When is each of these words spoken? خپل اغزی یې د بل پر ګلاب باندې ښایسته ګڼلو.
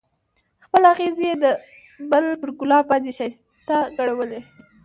خپل 0.65 0.81
اغزی 0.93 1.25
یې 1.29 1.35
د 1.43 1.45
بل 2.11 2.25
پر 2.41 2.49
ګلاب 2.59 2.83
باندې 2.91 3.11
ښایسته 3.17 3.77
ګڼلو. 3.97 4.25